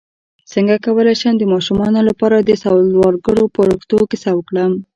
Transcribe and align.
څنګه 0.51 0.75
کولی 0.85 1.15
شم 1.21 1.33
د 1.39 1.43
ماشومانو 1.53 1.99
لپاره 2.09 2.37
د 2.39 2.51
سوالګرو 2.63 3.43
فرښتو 3.55 3.97
کیسه 4.11 4.31
وکړم 4.35 4.71